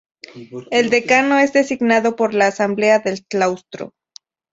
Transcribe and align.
El 0.71 0.89
Decano 0.89 1.37
es 1.37 1.53
designado 1.53 2.15
por 2.15 2.33
la 2.33 2.47
Asamblea 2.47 2.97
del 2.97 3.23
Claustro. 3.23 3.93